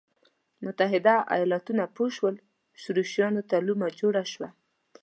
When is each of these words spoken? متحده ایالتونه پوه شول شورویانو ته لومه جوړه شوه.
متحده 0.63 1.15
ایالتونه 1.35 1.83
پوه 1.95 2.09
شول 2.17 2.35
شورویانو 2.81 3.41
ته 3.49 3.57
لومه 3.67 3.87
جوړه 3.99 4.23
شوه. 4.33 4.49